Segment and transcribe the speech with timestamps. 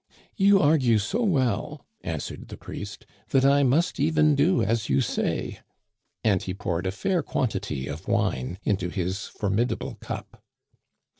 [0.45, 5.59] "You argue so well," answered the priest," that I must even do as you say,"
[6.23, 10.41] and he poured a fair quan tity of wine into his formidable cup.